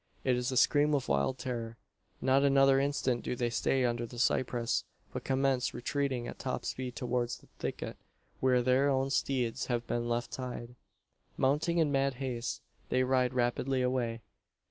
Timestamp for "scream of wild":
0.57-1.37